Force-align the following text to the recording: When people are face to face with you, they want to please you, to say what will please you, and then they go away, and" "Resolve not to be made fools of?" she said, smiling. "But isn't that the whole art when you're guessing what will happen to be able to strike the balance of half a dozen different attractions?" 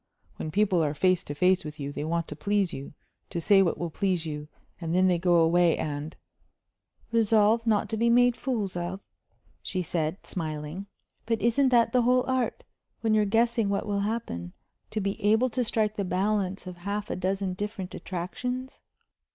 When 0.37 0.49
people 0.49 0.83
are 0.83 0.95
face 0.95 1.23
to 1.25 1.35
face 1.35 1.63
with 1.63 1.79
you, 1.79 1.91
they 1.91 2.03
want 2.03 2.27
to 2.29 2.35
please 2.35 2.73
you, 2.73 2.93
to 3.29 3.39
say 3.39 3.61
what 3.61 3.77
will 3.77 3.91
please 3.91 4.25
you, 4.25 4.47
and 4.79 4.95
then 4.95 5.07
they 5.07 5.19
go 5.19 5.35
away, 5.35 5.77
and" 5.77 6.15
"Resolve 7.11 7.67
not 7.67 7.87
to 7.89 7.97
be 7.97 8.09
made 8.09 8.35
fools 8.35 8.75
of?" 8.75 8.99
she 9.61 9.83
said, 9.83 10.25
smiling. 10.25 10.87
"But 11.27 11.39
isn't 11.39 11.69
that 11.69 11.91
the 11.91 12.01
whole 12.01 12.25
art 12.27 12.63
when 13.01 13.13
you're 13.13 13.25
guessing 13.25 13.69
what 13.69 13.85
will 13.85 13.99
happen 13.99 14.53
to 14.89 14.99
be 14.99 15.23
able 15.23 15.49
to 15.49 15.63
strike 15.63 15.95
the 15.97 16.03
balance 16.03 16.65
of 16.65 16.77
half 16.77 17.11
a 17.11 17.15
dozen 17.15 17.53
different 17.53 17.93
attractions?" 17.93 18.81